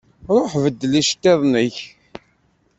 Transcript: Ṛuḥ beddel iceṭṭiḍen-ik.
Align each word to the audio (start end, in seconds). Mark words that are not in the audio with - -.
Ṛuḥ 0.39 0.51
beddel 0.63 0.93
iceṭṭiḍen-ik. 1.01 1.77